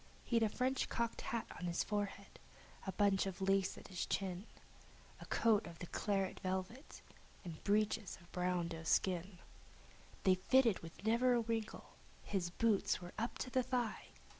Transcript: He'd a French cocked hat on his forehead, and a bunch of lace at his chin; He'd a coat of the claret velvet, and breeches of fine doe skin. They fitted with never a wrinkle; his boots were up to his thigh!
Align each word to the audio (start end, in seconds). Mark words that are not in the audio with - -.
He'd 0.25 0.41
a 0.41 0.49
French 0.49 0.89
cocked 0.89 1.21
hat 1.21 1.45
on 1.59 1.65
his 1.67 1.83
forehead, 1.83 2.39
and 2.39 2.87
a 2.87 2.91
bunch 2.91 3.27
of 3.27 3.39
lace 3.39 3.77
at 3.77 3.89
his 3.89 4.07
chin; 4.07 4.47
He'd 5.19 5.21
a 5.21 5.25
coat 5.27 5.67
of 5.67 5.77
the 5.77 5.85
claret 5.85 6.39
velvet, 6.39 7.03
and 7.45 7.63
breeches 7.63 8.17
of 8.19 8.25
fine 8.29 8.69
doe 8.69 8.81
skin. 8.81 9.37
They 10.23 10.33
fitted 10.33 10.79
with 10.79 11.03
never 11.05 11.33
a 11.35 11.41
wrinkle; 11.41 11.91
his 12.23 12.49
boots 12.49 12.99
were 12.99 13.13
up 13.19 13.37
to 13.37 13.51
his 13.51 13.67
thigh! 13.67 14.07